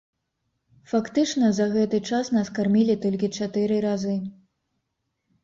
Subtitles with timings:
[0.93, 4.17] Фактычна за гэты час нас кармілі толькі чатыры разы.